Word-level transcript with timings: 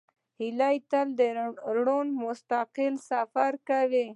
هیلۍ 0.39 0.77
تل 0.91 1.07
د 1.19 1.21
روڼ 1.85 2.05
مستقبل 2.23 2.93
لپاره 3.01 3.03
سفر 3.09 3.51
کوي 3.69 4.05